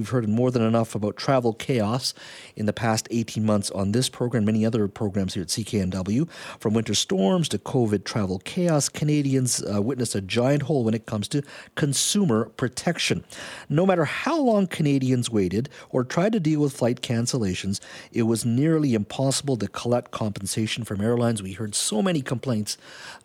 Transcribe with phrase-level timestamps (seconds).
[0.00, 2.14] We've heard more than enough about travel chaos
[2.56, 6.26] in the past 18 months on this program, many other programs here at CKNW.
[6.58, 11.04] From winter storms to COVID travel chaos, Canadians uh, witness a giant hole when it
[11.04, 11.42] comes to
[11.74, 13.24] consumer protection.
[13.68, 17.78] No matter how long Canadians waited or tried to deal with flight cancellations,
[18.10, 21.42] it was nearly impossible to collect compensation from airlines.
[21.42, 22.78] We heard so many complaints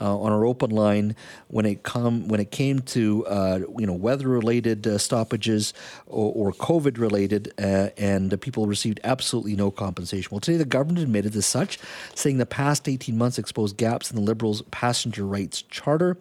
[0.00, 1.16] uh, on our open line
[1.48, 5.74] when it come when it came to uh, you know weather related uh, stoppages
[6.06, 10.28] or, or COVID related, uh, and people received absolutely no compensation.
[10.30, 11.78] Well, today the government admitted as such,
[12.14, 16.16] saying the past 18 months exposed gaps in the Liberals' passenger rights charter,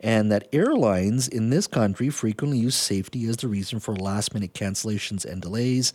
[0.00, 4.54] and that airlines in this country frequently use safety as the reason for last minute
[4.54, 5.92] cancellations and delays,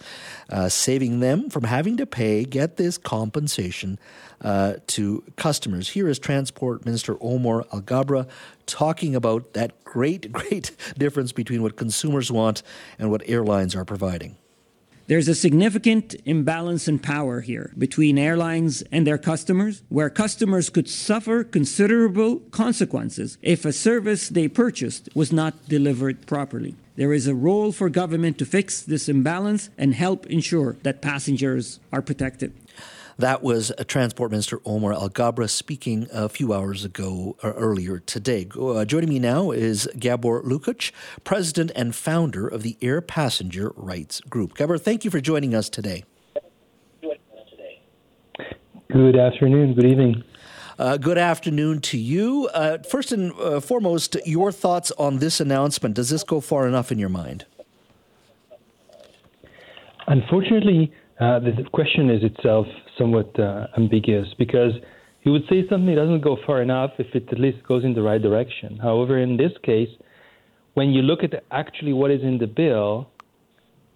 [0.51, 3.97] uh, saving them from having to pay, get this compensation
[4.41, 5.89] uh, to customers.
[5.89, 8.27] Here is Transport Minister Omar Alghabra
[8.67, 12.61] talking about that great, great difference between what consumers want
[12.99, 14.37] and what airlines are providing.
[15.07, 20.89] There's a significant imbalance in power here between airlines and their customers, where customers could
[20.89, 26.75] suffer considerable consequences if a service they purchased was not delivered properly.
[26.97, 31.79] There is a role for government to fix this imbalance and help ensure that passengers
[31.93, 32.51] are protected.
[33.19, 38.47] That was Transport Minister Omar Alghabra speaking a few hours ago or earlier today.
[38.55, 40.91] Uh, joining me now is Gabor Lukacs,
[41.23, 44.53] President and founder of the Air Passenger Rights Group.
[44.53, 46.03] Gabor, thank you for joining us today.
[48.91, 49.73] Good afternoon.
[49.73, 50.23] Good evening.
[50.77, 52.47] Uh, good afternoon to you.
[52.53, 55.95] Uh, first and uh, foremost, your thoughts on this announcement.
[55.95, 57.45] Does this go far enough in your mind?
[60.05, 64.73] Unfortunately, uh, the question is itself somewhat uh, ambiguous because
[65.23, 68.01] you would say something doesn't go far enough if it at least goes in the
[68.01, 68.77] right direction.
[68.77, 69.89] However, in this case,
[70.75, 73.09] when you look at actually what is in the bill,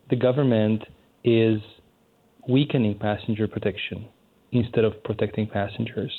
[0.10, 0.84] the government
[1.24, 1.62] is
[2.50, 4.08] weakening passenger protection
[4.52, 6.12] instead of protecting passengers.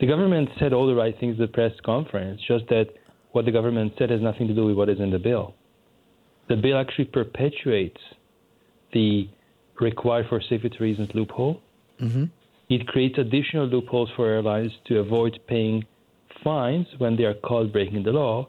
[0.00, 2.86] The government said all the right things at the press conference, just that
[3.32, 5.54] what the government said has nothing to do with what is in the bill.
[6.48, 8.00] The bill actually perpetuates
[8.92, 9.28] the
[9.80, 11.60] required for safety reasons loophole.
[12.00, 12.24] Mm-hmm.
[12.68, 15.84] It creates additional loopholes for airlines to avoid paying
[16.42, 18.48] fines when they are caught breaking the law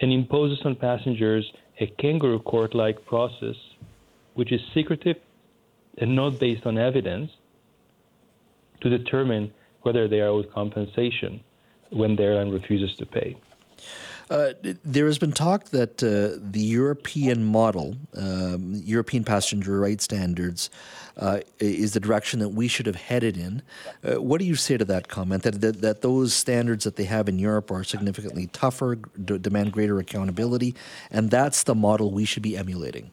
[0.00, 1.50] and imposes on passengers
[1.80, 3.56] a kangaroo court like process
[4.34, 5.16] which is secretive
[5.98, 7.30] and not based on evidence
[8.80, 9.52] to determine
[9.82, 11.40] whether they are owed compensation
[11.90, 13.36] when the airline refuses to pay.
[14.30, 14.52] Uh,
[14.84, 20.68] there has been talk that uh, the European model, um, European passenger rights standards,
[21.16, 23.62] uh, is the direction that we should have headed in.
[24.04, 25.42] Uh, what do you say to that comment?
[25.44, 29.72] That, that, that those standards that they have in Europe are significantly tougher, d- demand
[29.72, 30.74] greater accountability,
[31.10, 33.10] and that's the model we should be emulating.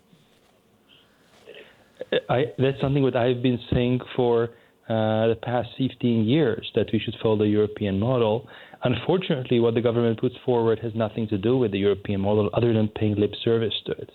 [2.30, 4.50] I, that's something that I've been saying for
[4.88, 8.48] uh, the past 15 years that we should follow the European model.
[8.84, 12.72] Unfortunately, what the government puts forward has nothing to do with the European model other
[12.72, 14.12] than paying lip service to it.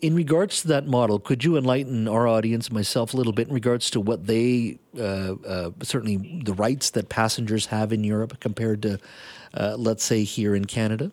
[0.00, 3.54] In regards to that model, could you enlighten our audience, myself, a little bit in
[3.54, 8.80] regards to what they, uh, uh, certainly the rights that passengers have in Europe compared
[8.82, 8.98] to,
[9.54, 11.10] uh, let's say, here in Canada?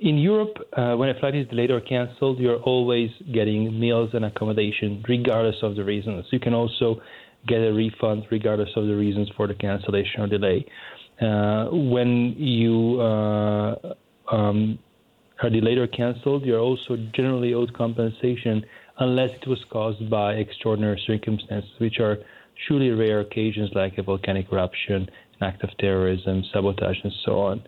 [0.00, 4.24] In Europe, uh, when a flight is delayed or canceled, you're always getting meals and
[4.24, 6.24] accommodation, regardless of the reasons.
[6.30, 7.02] You can also
[7.46, 10.64] get a refund, regardless of the reasons for the cancellation or delay.
[11.20, 13.76] Uh, when you uh,
[14.32, 14.78] um,
[15.42, 18.64] are delayed or canceled, you're also generally owed compensation
[19.00, 22.16] unless it was caused by extraordinary circumstances, which are
[22.66, 27.62] truly rare occasions like a volcanic eruption, an act of terrorism, sabotage, and so on.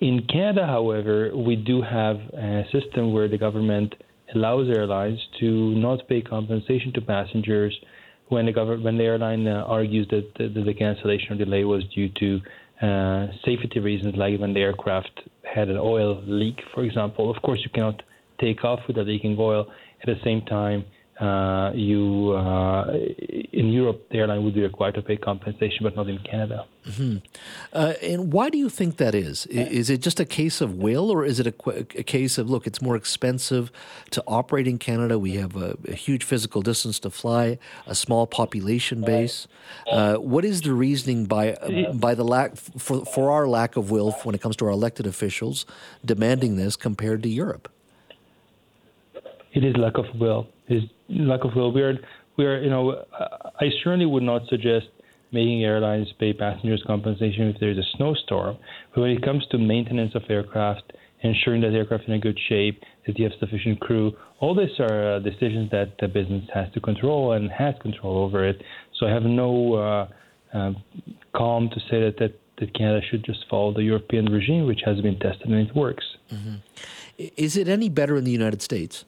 [0.00, 3.94] In Canada, however, we do have a system where the government
[4.32, 7.76] allows airlines to not pay compensation to passengers
[8.28, 11.82] when the government, when the airline uh, argues that the, the, cancellation or delay was
[11.94, 12.40] due to
[12.86, 17.28] uh, safety reasons, like when the aircraft had an oil leak, for example.
[17.34, 18.02] Of course, you cannot
[18.40, 19.66] take off with a leaking oil.
[20.00, 20.84] At the same time,
[21.20, 22.92] uh, you uh,
[23.52, 26.64] in Europe, the airline would be required to pay compensation, but not in Canada.
[26.86, 27.16] Mm-hmm.
[27.72, 29.46] Uh, and why do you think that is?
[29.46, 31.54] Is it just a case of will, or is it a,
[31.98, 32.68] a case of look?
[32.68, 33.72] It's more expensive
[34.10, 35.18] to operate in Canada.
[35.18, 39.48] We have a, a huge physical distance to fly, a small population base.
[39.90, 41.56] Uh, what is the reasoning by
[41.94, 45.06] by the lack for for our lack of will when it comes to our elected
[45.06, 45.66] officials
[46.04, 47.68] demanding this compared to Europe?
[49.52, 50.46] It is lack of will.
[50.68, 51.72] It is lack of will.
[51.72, 51.94] We are,
[52.36, 53.04] we are, you know,
[53.60, 54.86] I certainly would not suggest
[55.32, 58.56] making airlines pay passengers compensation if there's a snowstorm.
[58.94, 63.18] But when it comes to maintenance of aircraft, ensuring that aircraft in good shape, that
[63.18, 64.12] you have sufficient crew?
[64.40, 68.46] All these are uh, decisions that the business has to control and has control over
[68.46, 68.62] it.
[68.98, 69.74] So I have no
[70.54, 70.72] uh,
[71.34, 75.00] calm to say that, that that Canada should just follow the European regime, which has
[75.00, 76.04] been tested and it works.
[76.32, 76.56] Mm-hmm.
[77.36, 79.04] Is it any better in the United States?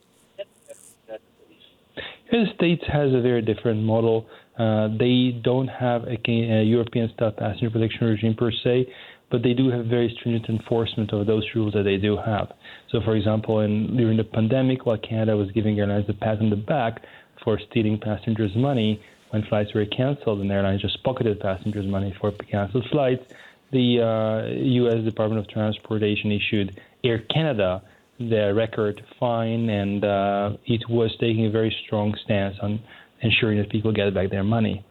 [2.30, 4.26] The States has a very different model.
[4.56, 8.86] Uh, they don't have a, a European-style passenger protection regime per se,
[9.30, 12.52] but they do have very stringent enforcement of those rules that they do have.
[12.90, 16.50] So, for example, in, during the pandemic, while Canada was giving airlines a pat on
[16.50, 17.02] the back
[17.42, 22.30] for stealing passengers' money, when flights were canceled and airlines just pocketed passengers' money for
[22.32, 23.32] canceled flights,
[23.72, 25.04] the uh, U.S.
[25.04, 27.82] Department of Transportation issued Air Canada
[28.20, 32.80] the record fine, and uh, it was taking a very strong stance on
[33.22, 34.84] ensuring that people get back their money.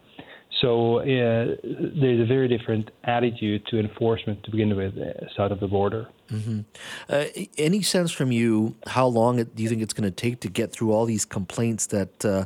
[0.61, 5.59] So uh, there's a very different attitude to enforcement to begin with uh, south of
[5.59, 6.07] the border.
[6.31, 6.61] Mm-hmm.
[7.07, 7.25] Uh,
[7.57, 10.71] any sense from you how long do you think it's going to take to get
[10.71, 12.45] through all these complaints that uh,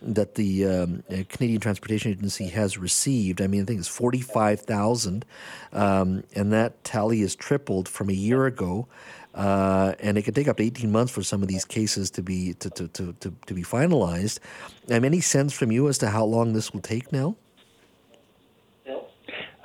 [0.00, 3.40] that the um, uh, Canadian Transportation Agency has received?
[3.40, 5.24] I mean, I think it's forty five thousand,
[5.72, 8.88] um, and that tally has tripled from a year ago.
[9.34, 12.22] Uh, and it could take up to 18 months for some of these cases to
[12.22, 14.38] be to, to, to, to, to be finalized.
[14.90, 17.36] Um, any sense from you as to how long this will take now?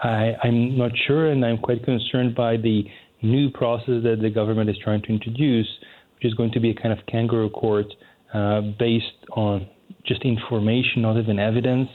[0.01, 2.85] I, I'm not sure, and I'm quite concerned by the
[3.21, 5.67] new process that the government is trying to introduce,
[6.15, 7.87] which is going to be a kind of kangaroo court
[8.33, 9.67] uh, based on
[10.05, 11.89] just information, not even evidence,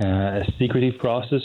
[0.00, 1.40] uh, a secretive process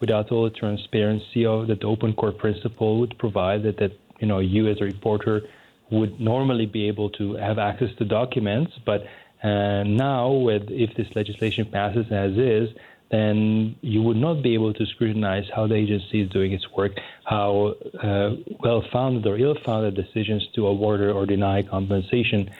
[0.00, 4.26] without all the transparency of that the open court principle would provide that, that you
[4.26, 5.42] know you as a reporter
[5.90, 9.06] would normally be able to have access to documents, but
[9.42, 12.70] uh, now with if this legislation passes as is,
[13.10, 16.92] then you would not be able to scrutinize how the agency is doing its work,
[17.24, 18.30] how uh,
[18.60, 22.50] well founded or ill founded decisions to award or deny compensation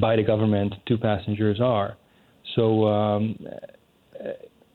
[0.00, 1.96] by the government to passengers are.
[2.54, 3.38] So, um,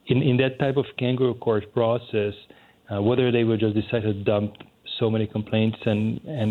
[0.08, 2.34] in, in that type of kangaroo court process,
[2.94, 4.56] uh, whether they would just decide to dump
[5.02, 6.50] so many complaints and, and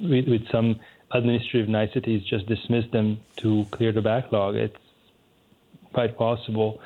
[0.00, 0.80] with, with some
[1.12, 4.84] administrative niceties just dismiss them to clear the backlog, it's
[5.92, 6.80] quite possible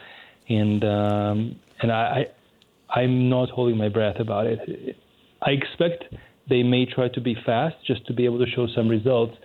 [0.50, 1.38] and um,
[1.81, 4.96] and I, I I'm not holding my breath about it.
[5.40, 6.12] I expect
[6.48, 9.37] they may try to be fast just to be able to show some results,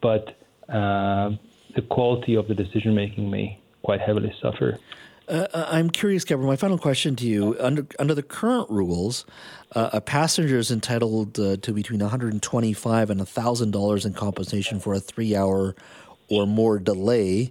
[0.00, 0.24] but
[0.68, 1.30] uh,
[1.74, 4.78] the quality of the decision making may quite heavily suffer.
[5.32, 6.50] Uh, uh, I'm curious, Gabriel.
[6.50, 9.24] My final question to you: under under the current rules,
[9.74, 14.92] uh, a passenger is entitled uh, to between 125 and 1,000 dollars in compensation for
[14.92, 15.74] a three-hour
[16.28, 17.50] or more delay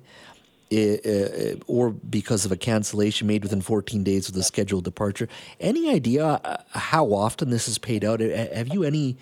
[1.67, 5.27] or because of a cancellation made within 14 days of the scheduled departure.
[5.59, 8.21] Any idea uh, how often this is paid out?
[8.21, 9.17] Have you any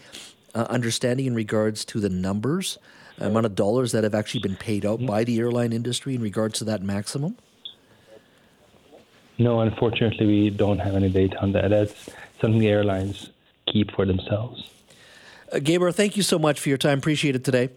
[0.53, 2.77] uh, understanding in regards to the numbers,
[3.17, 6.59] amount of dollars that have actually been paid out by the airline industry in regards
[6.59, 7.37] to that maximum?
[9.39, 11.69] No, unfortunately, we don't have any data on that.
[11.69, 12.09] That's
[12.41, 13.29] something the airlines
[13.71, 14.69] keep for themselves.
[15.51, 16.99] Uh, Gabriel, thank you so much for your time.
[16.99, 17.69] Appreciate it today.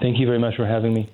[0.00, 1.08] Thank you very much for having me.